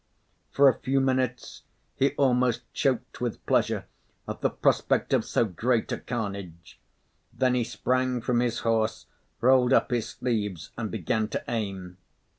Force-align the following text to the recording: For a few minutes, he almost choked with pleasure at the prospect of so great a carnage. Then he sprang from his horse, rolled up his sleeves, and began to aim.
For 0.49 0.67
a 0.67 0.79
few 0.79 0.99
minutes, 0.99 1.61
he 1.95 2.13
almost 2.15 2.63
choked 2.73 3.21
with 3.21 3.45
pleasure 3.45 3.85
at 4.27 4.41
the 4.41 4.49
prospect 4.49 5.13
of 5.13 5.23
so 5.23 5.45
great 5.45 5.91
a 5.91 5.99
carnage. 5.99 6.79
Then 7.31 7.53
he 7.53 7.63
sprang 7.63 8.19
from 8.19 8.39
his 8.39 8.61
horse, 8.61 9.05
rolled 9.41 9.73
up 9.73 9.91
his 9.91 10.09
sleeves, 10.09 10.71
and 10.75 10.89
began 10.89 11.27
to 11.27 11.43
aim. 11.47 11.97